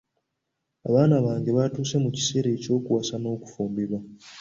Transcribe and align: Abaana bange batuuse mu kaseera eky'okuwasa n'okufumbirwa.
Abaana 0.87 1.15
bange 1.25 1.49
batuuse 1.57 1.95
mu 2.03 2.09
kaseera 2.15 2.49
eky'okuwasa 2.55 3.15
n'okufumbirwa. 3.19 3.99